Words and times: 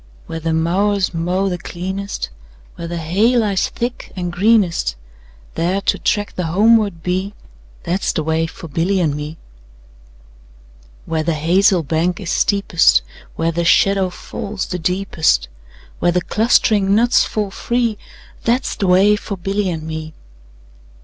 Where 0.25 0.39
the 0.39 0.51
mowers 0.51 1.13
mow 1.13 1.47
the 1.47 1.59
cleanest, 1.59 2.31
Where 2.73 2.87
the 2.87 2.97
hay 2.97 3.37
lies 3.37 3.69
thick 3.69 4.11
and 4.15 4.31
greenest, 4.31 4.95
10 5.53 5.53
There 5.53 5.79
to 5.81 5.99
track 5.99 6.33
the 6.33 6.47
homeward 6.47 7.03
bee, 7.03 7.35
That 7.83 8.01
's 8.03 8.11
the 8.11 8.23
way 8.23 8.47
for 8.47 8.67
Billy 8.67 8.99
and 8.99 9.13
me. 9.13 9.37
Where 11.05 11.21
the 11.21 11.35
hazel 11.35 11.83
bank 11.83 12.19
is 12.19 12.31
steepest, 12.31 13.03
Where 13.35 13.51
the 13.51 13.63
shadow 13.63 14.09
falls 14.09 14.65
the 14.65 14.79
deepest, 14.79 15.49
Where 15.99 16.11
the 16.11 16.21
clustering 16.23 16.95
nuts 16.95 17.23
fall 17.23 17.51
free, 17.51 17.99
15 18.37 18.43
That 18.45 18.65
's 18.65 18.75
the 18.75 18.87
way 18.87 19.15
for 19.15 19.37
Billy 19.37 19.69
and 19.69 19.83
me. 19.83 20.15